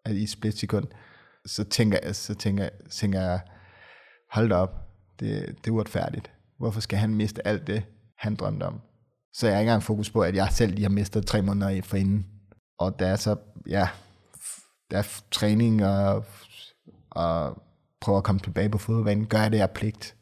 [0.09, 0.87] i et split sekund,
[1.45, 3.39] så tænker, jeg, så tænker, tænker jeg,
[4.31, 4.89] hold da op,
[5.19, 6.35] det, det er uretfærdigt.
[6.57, 7.83] Hvorfor skal han miste alt det,
[8.17, 8.81] han drømte om?
[9.33, 11.81] Så jeg har ikke engang fokus på, at jeg selv lige har mistet tre måneder
[11.81, 12.25] for inden.
[12.79, 13.35] Og der er så,
[13.67, 13.87] ja,
[14.91, 16.25] der er træning og,
[17.09, 17.63] og
[18.01, 20.15] prøve at komme tilbage på fodboldbanen, gør jeg det af pligt.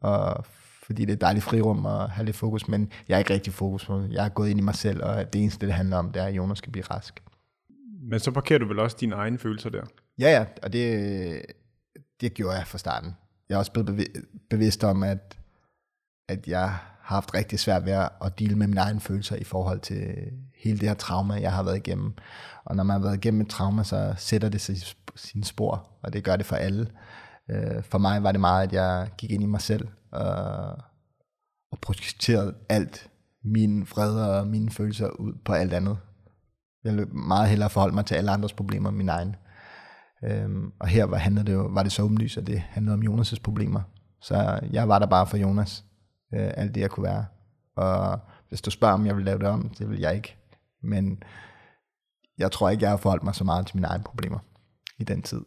[0.00, 0.44] Og
[0.82, 3.86] fordi det er dejligt frirum og have lidt fokus, men jeg er ikke rigtig fokus
[3.86, 4.12] på det.
[4.12, 6.26] Jeg er gået ind i mig selv, og det eneste, det handler om, det er,
[6.26, 7.22] at Jonas skal blive rask.
[8.02, 9.82] Men så parkerer du vel også dine egne følelser der?
[10.18, 11.42] Ja, ja, og det,
[12.20, 13.16] det gjorde jeg fra starten.
[13.48, 14.06] Jeg er også blevet
[14.50, 15.38] bevidst om, at,
[16.28, 19.80] at jeg har haft rigtig svært ved at dele med mine egne følelser i forhold
[19.80, 20.14] til
[20.64, 22.14] hele det her trauma, jeg har været igennem.
[22.64, 24.76] Og når man har været igennem et trauma, så sætter det sig
[25.16, 26.90] sine spor, og det gør det for alle.
[27.50, 30.26] Øh, for mig var det meget, at jeg gik ind i mig selv og,
[31.72, 33.10] og projekterede alt,
[33.44, 35.98] min fred og mine følelser ud på alt andet.
[36.84, 39.34] Jeg løb meget hellere forholde mig til alle andres problemer end mine egne.
[40.24, 43.02] Øhm, og her var, handlede det jo, var det så åbenlyst, at det handlede om
[43.02, 43.80] Jonas' problemer.
[44.22, 45.84] Så jeg var der bare for Jonas,
[46.34, 47.26] øh, alt det jeg kunne være.
[47.76, 50.36] Og hvis du spørger, om jeg vil lave det om, det vil jeg ikke.
[50.82, 51.22] Men
[52.38, 54.38] jeg tror ikke, jeg har forholdt mig så meget til mine egne problemer
[54.98, 55.40] i den tid.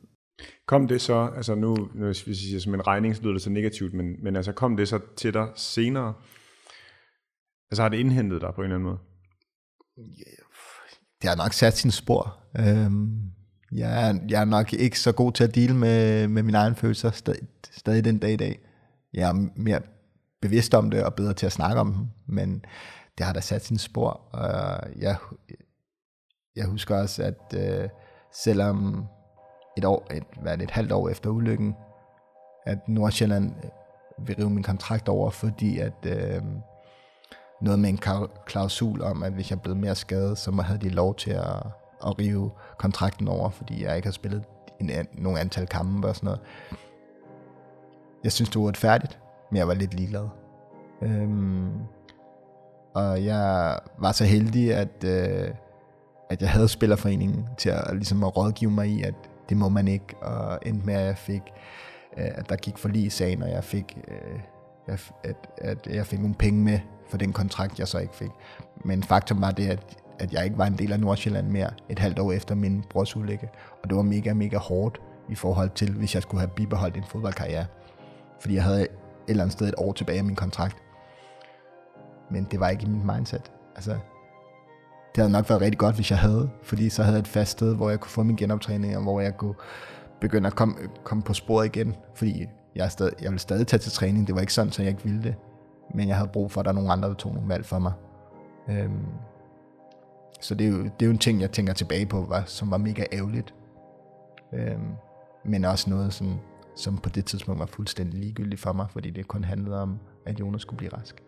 [0.67, 3.49] Kom det så, altså nu, hvis vi siger som en regning, så lyder det så
[3.49, 6.13] negativt, men, men altså kom det så til dig senere?
[7.71, 8.99] Altså har det indhentet dig på en eller anden måde?
[11.21, 12.37] Det har nok sat sin spor.
[12.59, 13.31] Øhm,
[13.71, 16.75] jeg, er, jeg er nok ikke så god til at dele med, med mine egne
[16.75, 18.59] følelser stadig, stadig den dag i dag.
[19.13, 19.81] Jeg er mere
[20.41, 22.65] bevidst om det og bedre til at snakke om dem, men
[23.17, 24.10] det har da sat sin spor.
[24.32, 25.15] Og jeg,
[26.56, 27.89] jeg husker også, at øh,
[28.34, 29.06] selvom
[29.78, 31.75] et år, et, hvad det, et halvt år efter ulykken,
[32.65, 36.41] at Nordsjælland øh, vil rive min kontrakt over, fordi at øh,
[37.62, 37.99] noget med en
[38.45, 41.56] klausul om, at hvis jeg blev mere skadet, så må havde de lov til at,
[42.06, 44.43] at rive kontrakten over, fordi jeg ikke har spillet
[44.80, 46.41] en, nogen antal kampe og sådan noget.
[48.23, 49.19] Jeg synes, det var færdigt,
[49.51, 50.27] men jeg var lidt ligeglad.
[51.01, 51.69] Øhm,
[52.93, 55.49] og jeg var så heldig, at, øh,
[56.29, 59.13] at jeg havde Spillerforeningen til at, ligesom at rådgive mig i, at
[59.49, 61.41] det må man ikke, og endte med, at jeg fik,
[62.17, 64.39] øh, at der gik for lige i sagen, og jeg fik, øh,
[65.23, 68.31] at, at jeg fik nogle penge med for den kontrakt, jeg så ikke fik.
[68.85, 71.99] Men faktum var det, at, at jeg ikke var en del af Nordsjælland mere et
[71.99, 73.49] halvt år efter min brors ulykke,
[73.83, 77.03] og det var mega, mega hårdt i forhold til, hvis jeg skulle have bibeholdt en
[77.03, 77.65] fodboldkarriere.
[78.39, 78.88] Fordi jeg havde
[79.29, 80.77] eller andet sted et år tilbage af min kontrakt.
[82.31, 83.51] Men det var ikke i mit mindset.
[83.75, 83.91] Altså,
[85.15, 87.51] det havde nok været rigtig godt, hvis jeg havde, fordi så havde jeg et fast
[87.51, 89.55] sted, hvor jeg kunne få min genoptræning, og hvor jeg kunne
[90.21, 93.79] begynde at komme, komme på sporet igen, fordi jeg, er stadig, jeg ville stadig tage
[93.79, 95.35] til træning, det var ikke sådan, så jeg ikke ville det,
[95.95, 97.79] men jeg havde brug for, at der er nogle andre, der tog nogle valg for
[97.79, 97.93] mig.
[98.69, 99.05] Øhm,
[100.41, 102.71] Så det er, jo, det er jo en ting, jeg tænker tilbage på, var, som
[102.71, 103.53] var mega ærgerligt.
[104.53, 104.91] Øhm,
[105.45, 106.39] men også noget, som,
[106.75, 110.39] som på det tidspunkt var fuldstændig ligegyldigt for mig, fordi det kun handlede om, at
[110.39, 111.23] Jonas skulle blive rask.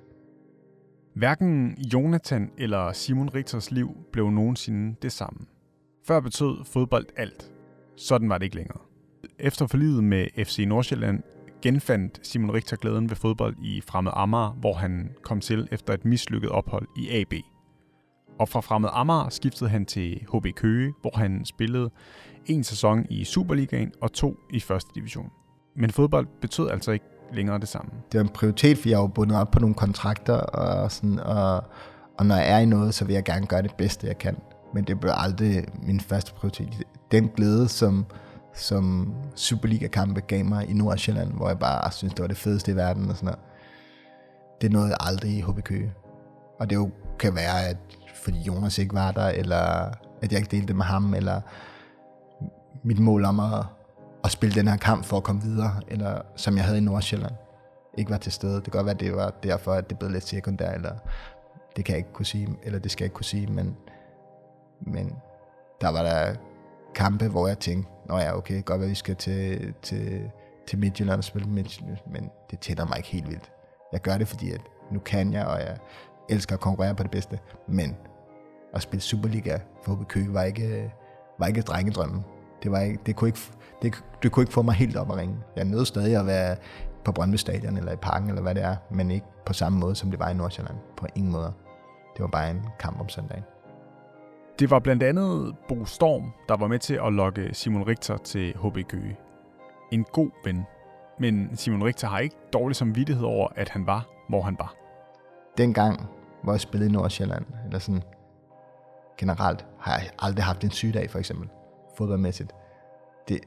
[1.14, 5.40] Hverken Jonathan eller Simon Richters liv blev nogensinde det samme.
[6.08, 7.52] Før betød fodbold alt.
[7.96, 8.80] Sådan var det ikke længere.
[9.40, 11.24] Efter forlidet med FC Nordsjælland
[11.62, 16.06] genfandt Simon Richter glæden ved fodbold i Fremad Amager, hvor han kom til efter et
[16.06, 17.34] mislykket ophold i AB.
[18.42, 21.90] Og fra fremmed Amager skiftede han til HB Køge, hvor han spillede
[22.46, 25.30] en sæson i Superligaen og to i første division.
[25.76, 27.92] Men fodbold betød altså ikke længere det samme.
[28.12, 31.64] Det var en prioritet, for jeg var bundet op på nogle kontrakter, og, sådan, og,
[32.18, 34.38] og når jeg er i noget, så vil jeg gerne gøre det bedste, jeg kan.
[34.74, 36.84] Men det blev aldrig min første prioritet.
[37.12, 38.06] Den glæde, som,
[38.54, 42.76] som Superliga-kampe gav mig i Nordsjælland, hvor jeg bare synes, det var det fedeste i
[42.76, 43.40] verden og sådan noget.
[44.62, 45.94] Det nåede jeg aldrig i HB Køge.
[46.60, 47.78] Og det jo kan være, at
[48.24, 51.42] fordi Jonas ikke var der, eller at jeg ikke delte det med ham, eller
[52.84, 53.66] mit mål om at,
[54.24, 57.34] at spille den her kamp for at komme videre, eller som jeg havde i Nordsjælland,
[57.98, 58.56] ikke var til stede.
[58.56, 60.96] Det kan godt være, at det var derfor, at det blev lidt sekundær, eller
[61.76, 63.78] det kan jeg ikke kunne sige, eller det skal jeg ikke kunne sige, men,
[64.82, 65.16] men
[65.82, 66.36] der var der
[66.96, 70.32] kampe, hvor jeg tænkte, nå ja, okay, godt være, vi skal til, til,
[70.68, 73.52] til Midtjylland og spille Midtjylland, men det tænder mig ikke helt vildt.
[73.92, 75.78] Jeg gør det, fordi at nu kan jeg, og jeg
[76.30, 77.96] elsker at konkurrere på det bedste, men
[78.74, 80.94] at spille Superliga for HB Køge var ikke,
[81.40, 82.26] var ikke drengedrømmen.
[82.64, 83.40] Det, var ikke, det, kunne ikke,
[83.82, 85.36] det, det kunne ikke få mig helt op at ringe.
[85.56, 86.56] Jeg nød stadig at være
[87.04, 89.96] på Brøndby Stadion eller i parken, eller hvad det er, men ikke på samme måde,
[89.96, 90.78] som det var i Nordsjælland.
[90.98, 91.54] På ingen måde.
[92.14, 93.44] Det var bare en kamp om søndagen.
[94.60, 98.54] Det var blandt andet Bo Storm, der var med til at lokke Simon Richter til
[98.58, 99.18] HB Køge.
[99.92, 100.64] En god ven.
[101.20, 104.76] Men Simon Richter har ikke dårlig samvittighed over, at han var, hvor han var.
[105.58, 106.08] Dengang,
[106.44, 108.04] hvor jeg spillede i Nordsjælland, eller sådan
[109.18, 111.50] generelt, har jeg aldrig haft en sygedag, for eksempel,
[111.98, 112.52] fodboldmæssigt.
[113.28, 113.40] Det,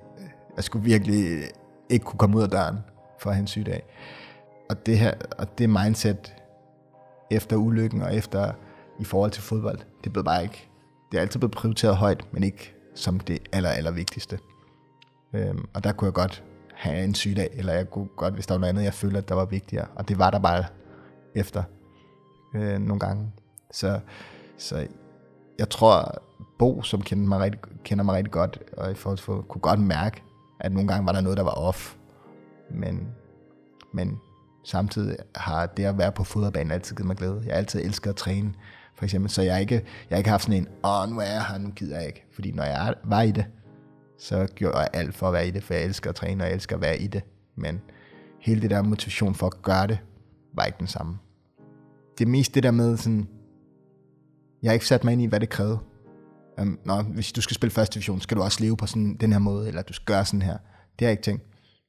[0.57, 1.43] jeg skulle virkelig
[1.89, 2.79] ikke kunne komme ud af døren
[3.19, 3.83] for at have en sygedag.
[4.71, 6.35] Og det her, og det mindset
[7.31, 8.53] efter ulykken og efter
[9.01, 10.69] i forhold til fodbold, det blev bare ikke
[11.15, 14.39] det er altid blevet prioriteret højt, men ikke som det aller, aller vigtigste.
[15.33, 18.55] Øhm, og der kunne jeg godt have en sygdag, eller jeg kunne godt, hvis der
[18.55, 19.87] var noget andet, jeg følte, at der var vigtigere.
[19.95, 20.65] Og det var der bare
[21.35, 21.63] efter
[22.55, 23.33] øh, nogle gange.
[23.71, 24.01] Så,
[24.59, 24.87] så
[25.59, 26.23] jeg tror,
[26.59, 29.81] Bo, som kender mig, rigtig, kender mig rigtig godt, og i forhold til, kunne godt
[29.81, 30.23] mærke,
[30.61, 31.95] at nogle gange var der noget, der var off.
[32.71, 33.09] Men,
[33.93, 34.19] men
[34.65, 37.43] samtidig har det at være på fodboldbanen altid givet mig glæde.
[37.47, 38.55] Jeg har altid elsket at træne
[38.95, 39.31] for eksempel.
[39.31, 41.59] Så jeg har ikke, jeg har ikke haft sådan en, åh, nu er jeg her,
[41.59, 42.25] nu gider jeg ikke.
[42.33, 43.47] Fordi når jeg var i det,
[44.19, 46.47] så gjorde jeg alt for at være i det, for jeg elsker at træne, og
[46.47, 47.23] jeg elsker at være i det.
[47.57, 47.81] Men
[48.41, 49.99] hele det der motivation for at gøre det,
[50.55, 51.19] var ikke den samme.
[52.19, 53.29] Det er mest det der med sådan,
[54.65, 55.79] jeg har ikke sat mig ind i, hvad det krævede.
[56.61, 59.33] Um, nå, hvis du skal spille første division, skal du også leve på sådan den
[59.33, 60.57] her måde, eller du skal gøre sådan her.
[60.99, 61.43] Det har jeg ikke tænkt.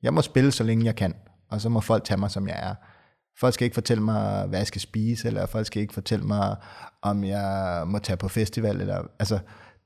[0.03, 1.13] Jeg må spille, så længe jeg kan,
[1.49, 2.75] og så må folk tage mig, som jeg er.
[3.39, 6.55] Folk skal ikke fortælle mig, hvad jeg skal spise, eller folk skal ikke fortælle mig,
[7.01, 8.81] om jeg må tage på festival.
[8.81, 9.39] Eller, altså,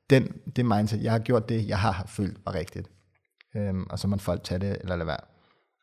[0.09, 2.89] den, det mindset, jeg har gjort det, jeg har følt var rigtigt.
[3.55, 5.21] Øhm, og så må folk tage det, eller lade være.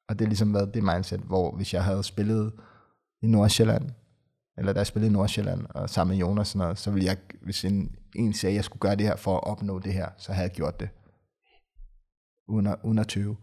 [0.09, 2.53] Og det har ligesom været det mindset, hvor hvis jeg havde spillet
[3.23, 3.91] i Nordsjælland,
[4.59, 7.17] eller da jeg spillede i Nordsjælland, og sammen med Jonas, og noget, så ville jeg,
[7.43, 10.09] hvis en, en sagde, at jeg skulle gøre det her for at opnå det her,
[10.19, 10.89] så havde jeg gjort det.
[12.49, 13.37] Under, under 20.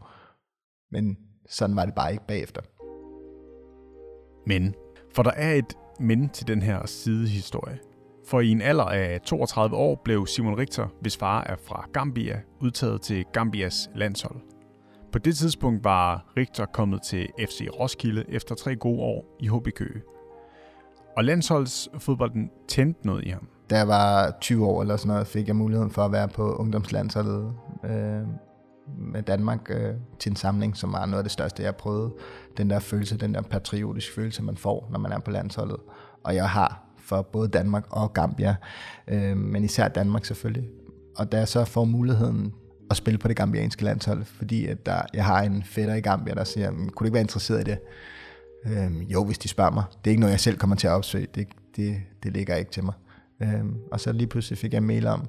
[0.92, 1.18] Men
[1.50, 2.62] sådan var det bare ikke bagefter.
[4.48, 4.76] Men,
[5.16, 7.80] for der er et men til den her sidehistorie.
[8.28, 12.42] For i en alder af 32 år blev Simon Richter, hvis far er fra Gambia,
[12.62, 14.42] udtaget til Gambias landshold.
[15.12, 19.68] På det tidspunkt var Richter kommet til FC Roskilde efter tre gode år i HB
[19.76, 20.02] Køge.
[21.18, 23.48] Og landsholdsfodbolden tændte noget i ham.
[23.70, 26.56] Da jeg var 20 år eller sådan noget, fik jeg muligheden for at være på
[26.56, 28.28] ungdomslandsholdet øh,
[28.98, 32.14] med Danmark øh, til en samling, som var noget af det største, jeg prøvede.
[32.58, 35.78] Den der følelse, den der patriotiske følelse, man får, når man er på landsholdet.
[36.24, 38.56] Og jeg har for både Danmark og Gambia,
[39.08, 40.70] øh, men især Danmark selvfølgelig.
[41.18, 42.54] Og da jeg så får muligheden
[42.90, 46.34] at spille på det gambianske landshold, fordi at der, jeg har en fætter i Gambia,
[46.34, 47.80] der siger, kunne du ikke være interesseret i det?
[48.66, 49.84] Øh, jo, hvis de spørger mig.
[50.04, 51.28] Det er ikke noget, jeg selv kommer til at opsøge.
[51.36, 52.94] Det, det, det ligger ikke til mig.
[53.42, 55.28] Øhm, og så lige pludselig fik jeg en mail om,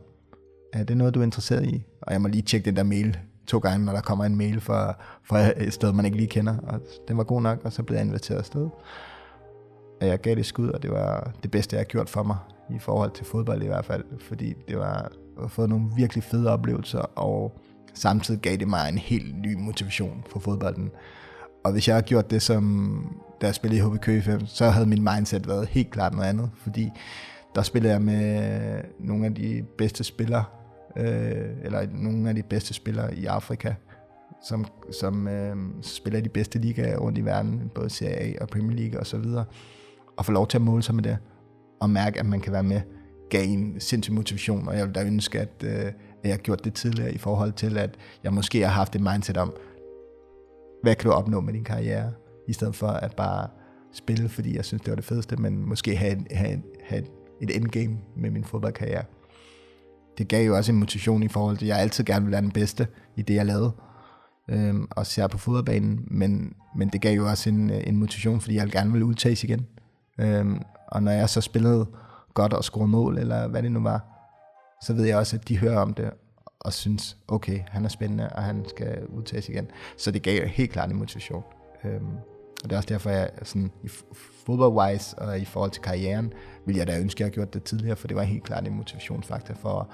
[0.72, 1.84] er det noget, du er interesseret i?
[2.02, 4.60] Og jeg må lige tjekke den der mail to gange, når der kommer en mail
[4.60, 6.58] fra, fra et sted, man ikke lige kender.
[6.58, 8.68] Og den var god nok, og så blev jeg inviteret afsted.
[10.00, 12.36] Og jeg gav det skud, og det var det bedste, jeg har gjort for mig,
[12.70, 14.04] i forhold til fodbold i hvert fald.
[14.20, 15.12] Fordi det var
[15.44, 17.60] at få nogle virkelig fede oplevelser, og
[17.94, 20.90] samtidig gav det mig en helt ny motivation for fodbolden.
[21.64, 24.68] Og hvis jeg havde gjort det, som da jeg spillede i HB Køge 5, så
[24.68, 26.90] havde min mindset været helt klart noget andet, fordi
[27.54, 30.44] der spillede jeg med nogle af de bedste spillere,
[30.96, 31.06] øh,
[31.62, 33.74] eller nogle af de bedste spillere i Afrika,
[34.44, 34.66] som,
[35.00, 38.76] som øh, spiller i de bedste ligaer rundt i verden, både Serie A og Premier
[38.76, 39.44] League osv., og,
[40.16, 41.18] og få lov til at måle sig med det,
[41.80, 42.80] og mærke, at man kan være med,
[43.30, 46.74] gav en sindssyg motivation, og jeg ville da ønske, at, øh, at jeg gjort det
[46.74, 49.52] tidligere i forhold til, at jeg måske har haft et mindset om,
[50.84, 52.12] hvad kan du opnå med din karriere,
[52.48, 53.48] i stedet for at bare
[53.92, 57.04] spille, fordi jeg synes, det var det fedeste, men måske have, have, have
[57.42, 59.04] et endgame med min fodboldkarriere.
[60.18, 62.42] Det gav jo også en motivation i forhold til, at jeg altid gerne ville være
[62.42, 63.72] den bedste i det, jeg lavede,
[64.48, 68.40] øhm, og ser på fodboldbanen, men, men det gav jo også en, øh, en motivation,
[68.40, 69.66] fordi jeg gerne ville udtages igen.
[70.20, 71.86] Øhm, og når jeg så spillede
[72.34, 74.06] godt og scorede mål, eller hvad det nu var,
[74.82, 76.10] så ved jeg også, at de hører om det,
[76.64, 79.70] og synes, okay, han er spændende, og han skal udtages igen.
[79.96, 81.44] Så det gav helt klart en motivation.
[81.84, 82.16] Øhm,
[82.64, 83.88] og det er også derfor, jeg sådan, i
[84.46, 86.32] fodboldwise og i forhold til karrieren,
[86.66, 88.66] vil jeg da ønske, at jeg havde gjort det tidligere, for det var helt klart
[88.66, 89.90] en motivationsfaktor for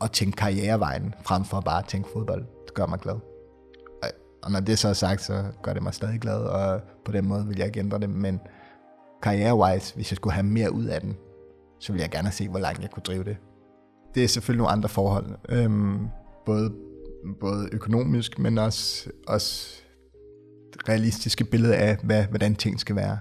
[0.00, 2.46] at tænke karrierevejen, frem for bare at tænke fodbold.
[2.66, 3.14] Det gør mig glad.
[4.42, 7.28] Og når det så er sagt, så gør det mig stadig glad, og på den
[7.28, 8.40] måde vil jeg ikke ændre det, men
[9.22, 11.16] karrierewise, hvis jeg skulle have mere ud af den,
[11.80, 13.36] så ville jeg gerne se, hvor langt jeg kunne drive det.
[14.14, 15.98] Det er selvfølgelig nogle andre forhold, øhm,
[16.46, 16.72] både,
[17.40, 19.82] både økonomisk, men også, også
[20.88, 23.18] realistiske billede af, hvad, hvordan ting skal være.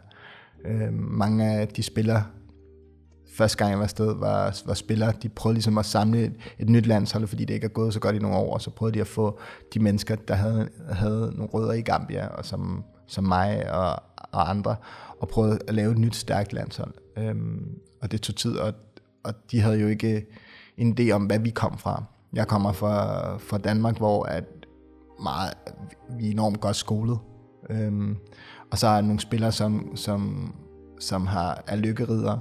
[0.66, 2.24] Øhm, mange af de spillere,
[3.34, 6.70] første gang jeg var afsted, var, var spillere, de prøvede ligesom at samle et, et
[6.70, 8.96] nyt landshold, fordi det ikke er gået så godt i nogle år, og så prøvede
[8.96, 9.40] de at få
[9.74, 14.50] de mennesker, der havde, havde nogle rødder i Gambia, og som, som mig og, og
[14.50, 14.76] andre,
[15.20, 16.94] og prøvede at lave et nyt stærkt landshold.
[17.18, 18.74] Øhm, og det tog tid, og,
[19.24, 20.26] og de havde jo ikke
[20.78, 22.04] en idé om, hvad vi kom fra.
[22.34, 24.44] Jeg kommer fra, fra Danmark, hvor at
[25.24, 25.54] meget,
[26.10, 27.20] vi er enormt godt skolet.
[27.70, 28.18] Øhm,
[28.72, 30.54] og så er der nogle spillere, som, som,
[31.00, 32.38] som har, er lykkerider,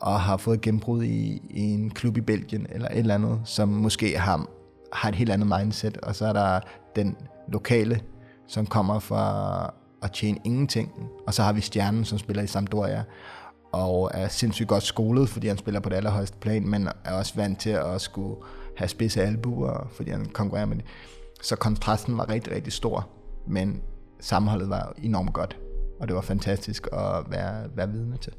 [0.00, 3.68] og har fået gennembrud i, i en klub i Belgien, eller et eller andet, som
[3.68, 4.46] måske har,
[4.92, 5.96] har et helt andet mindset.
[5.96, 6.60] Og så er der
[6.96, 7.16] den
[7.48, 8.00] lokale,
[8.46, 10.92] som kommer fra at tjene ingenting.
[11.26, 13.04] Og så har vi Stjernen, som spiller i Sampdoria,
[13.74, 17.34] og er sindssygt godt skolet, fordi han spiller på det allerhøjeste plan, men er også
[17.36, 18.36] vant til at skulle
[18.76, 20.84] have spidse albuer, fordi han konkurrerer med det.
[21.42, 23.08] Så kontrasten var rigtig, rigtig stor,
[23.48, 23.82] men
[24.20, 25.58] sammenholdet var enormt godt,
[26.00, 28.32] og det var fantastisk at være, være vidne til.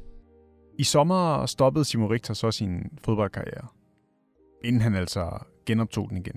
[0.78, 3.66] I sommer stoppede Simon Richter så sin fodboldkarriere,
[4.64, 6.36] inden han altså genoptog den igen.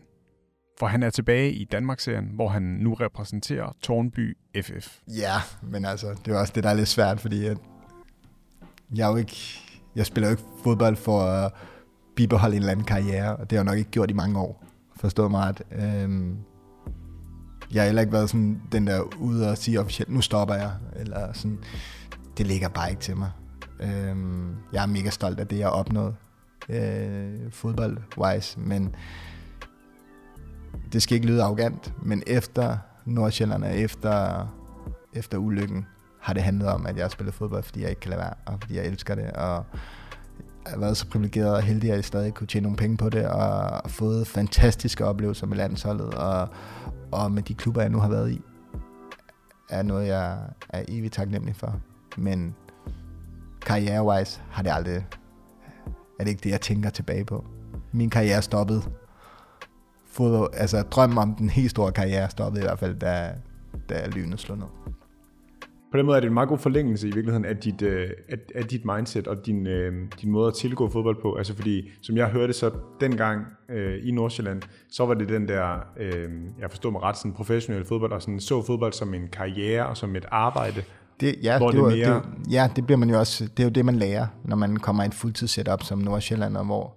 [0.80, 5.00] For han er tilbage i Danmarksserien, hvor han nu repræsenterer Tornby FF.
[5.08, 7.58] Ja, men altså, det er også det, der er lidt svært, fordi at
[8.96, 9.60] jeg er jo ikke,
[9.96, 11.52] jeg spiller jo ikke fodbold for at
[12.16, 14.64] bibeholde en eller anden karriere, og det har jeg nok ikke gjort i mange år.
[14.96, 15.62] forstået mig ret.
[15.72, 16.38] Øhm,
[17.74, 20.72] jeg har heller ikke været sådan den der ude og sige officielt, nu stopper jeg,
[20.96, 21.60] eller sådan.
[22.38, 23.32] Det ligger bare ikke til mig.
[23.80, 26.16] Øhm, jeg er mega stolt af det, jeg har opnået
[26.70, 28.96] øh, fodbold-wise, men
[30.94, 34.48] det skal ikke lyde arrogant, men efter Nordsjælland og efter,
[35.14, 35.86] efter ulykken,
[36.20, 38.34] har det handlet om, at jeg har spillet fodbold, fordi jeg ikke kan lade være,
[38.46, 39.66] og fordi jeg elsker det, og
[40.66, 43.10] jeg har været så privilegeret og heldig, at jeg stadig kunne tjene nogle penge på
[43.10, 46.48] det, og fået fantastiske oplevelser med landsholdet, og,
[47.12, 48.42] og med de klubber, jeg nu har været i,
[49.70, 50.38] er noget, jeg
[50.70, 51.80] er evigt taknemmelig for.
[52.18, 52.56] Men
[53.62, 55.06] karrierewise har det aldrig,
[56.20, 57.46] er det ikke det, jeg tænker tilbage på.
[57.92, 58.82] Min karriere stoppede.
[60.12, 63.32] Fodbold, altså drømmen om den helt store karriere stoppede i hvert fald, da,
[63.90, 64.68] da lynet slog ned.
[65.92, 68.38] På den måde er det en meget god forlængelse i virkeligheden af dit, øh, af,
[68.56, 71.36] af dit mindset og din, øh, din måde at tilgå fodbold på.
[71.36, 72.72] Altså fordi, som jeg hørte så
[73.02, 77.34] dengang øh, i Nordsjælland, så var det den der, øh, jeg forstår mig ret, sådan
[77.34, 80.84] professionel fodbold, og sådan så fodbold som en karriere og som et arbejde.
[81.20, 82.22] Det, ja, hvor det, det, var, mere...
[82.46, 84.78] det, ja, det bliver man jo også, det er jo det, man lærer, når man
[84.78, 86.94] kommer i et fuldtidssetup som Nordsjælland, og hvor,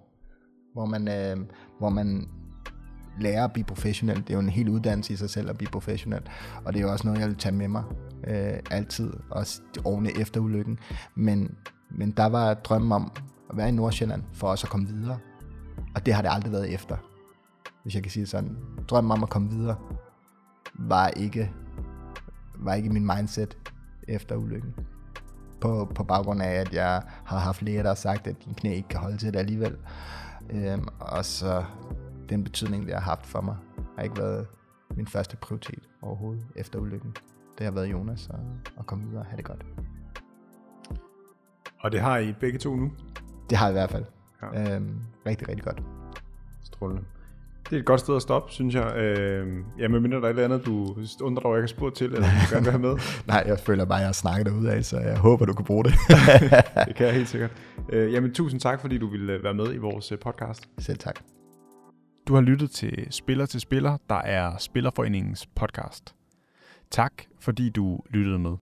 [0.73, 1.37] hvor man, øh,
[1.79, 2.27] hvor man
[3.19, 4.17] lære at blive professionel.
[4.17, 6.21] Det er jo en hel uddannelse i sig selv at blive professionel.
[6.65, 7.83] Og det er jo også noget, jeg vil tage med mig
[8.27, 10.79] øh, altid, også årene efter ulykken.
[11.15, 11.55] Men,
[11.91, 13.11] men der var drømmen om
[13.49, 15.17] at være i Nordsjælland for også at komme videre.
[15.95, 16.97] Og det har det aldrig været efter.
[17.83, 18.57] Hvis jeg kan sige det sådan.
[18.87, 19.75] Drømmen om at komme videre
[20.73, 21.51] var ikke,
[22.55, 23.57] var ikke min mindset
[24.07, 24.73] efter ulykken.
[25.61, 28.73] På, på baggrund af, at jeg har haft læger, der har sagt, at din knæ
[28.75, 29.77] ikke kan holde til det alligevel.
[30.49, 31.63] Øhm, og så
[32.29, 33.55] den betydning, det har haft for mig,
[33.95, 34.47] har ikke været
[34.95, 37.15] min første prioritet overhovedet efter ulykken.
[37.57, 38.39] Det har været Jonas og,
[38.77, 39.65] og komme videre og have det godt.
[41.79, 42.91] Og det har I begge to nu?
[43.49, 44.05] Det har jeg i hvert fald.
[44.41, 44.75] Ja.
[44.75, 45.83] Øhm, rigtig, rigtig godt.
[46.63, 47.03] Strålende.
[47.69, 48.95] Det er et godt sted at stoppe, synes jeg.
[48.95, 51.95] Øh, ja, minder der er et eller andet, du undrer dig, at jeg kan spurgt
[51.95, 52.97] til, eller du gerne vil have med.
[53.27, 55.65] Nej, jeg føler bare, at jeg har snakket derude af, så jeg håber, du kan
[55.65, 55.93] bruge det.
[56.87, 57.51] det kan jeg helt sikkert.
[57.89, 60.69] Øh, jamen, tusind tak, fordi du ville øh, være med i vores øh, podcast.
[60.79, 61.19] Selv tak.
[62.27, 66.15] Du har lyttet til Spiller til Spiller, der er Spillerforeningens podcast.
[66.91, 68.57] Tak fordi du lyttede med.